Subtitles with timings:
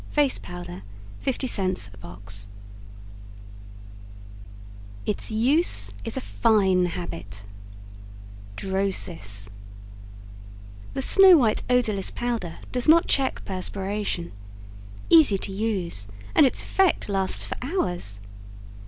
[0.09, 0.81] Face Powder.
[1.23, 2.49] 50c box
[5.05, 7.45] "ITS USE IS A FINE HABIT"
[8.55, 9.51] DROSIS
[10.95, 14.31] The snow white odorless powder does not check perspiration.
[15.11, 18.21] Easy to use and its effect lasts for hours.